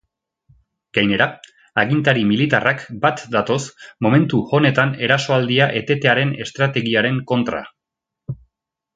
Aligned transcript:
Gainera, 0.97 1.25
agintari 1.81 2.23
militarrak 2.29 2.79
bat 3.03 3.21
datoz 3.35 3.59
momentu 4.05 4.39
honetan 4.59 4.95
erasoaldia 5.09 5.67
etetearen 5.83 6.33
estrategiaren 6.47 7.21
kontra. 7.33 7.61